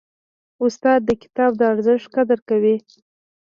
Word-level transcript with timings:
استاد 0.63 0.99
د 1.05 1.09
کتاب 1.23 1.51
د 1.57 1.61
ارزښت 1.73 2.07
قدر 2.15 2.39
کوي. 2.49 2.75